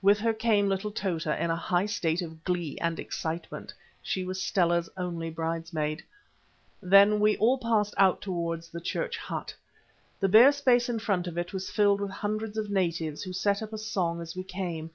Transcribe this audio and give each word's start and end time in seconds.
With 0.00 0.20
her 0.20 0.32
came 0.32 0.68
little 0.68 0.92
Tota 0.92 1.36
in 1.42 1.50
a 1.50 1.56
high 1.56 1.86
state 1.86 2.22
of 2.22 2.44
glee 2.44 2.78
and 2.80 3.00
excitement. 3.00 3.74
She 4.00 4.22
was 4.22 4.40
Stella's 4.40 4.88
only 4.96 5.28
bridesmaid. 5.28 6.04
Then 6.80 7.18
we 7.18 7.36
all 7.38 7.58
passed 7.58 7.92
out 7.98 8.20
towards 8.22 8.68
the 8.68 8.80
church 8.80 9.16
hut. 9.18 9.56
The 10.20 10.28
bare 10.28 10.52
space 10.52 10.88
in 10.88 11.00
front 11.00 11.26
of 11.26 11.36
it 11.36 11.52
was 11.52 11.68
filled 11.68 12.00
with 12.00 12.10
hundreds 12.12 12.56
of 12.56 12.70
natives, 12.70 13.24
who 13.24 13.32
set 13.32 13.60
up 13.60 13.72
a 13.72 13.78
song 13.78 14.20
as 14.22 14.36
we 14.36 14.44
came. 14.44 14.92